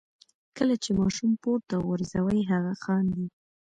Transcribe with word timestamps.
کله 0.57 0.75
چې 0.83 0.89
ماشوم 0.99 1.31
پورته 1.43 1.75
غورځوئ 1.85 2.39
هغه 2.51 2.73
خاندي. 2.83 3.25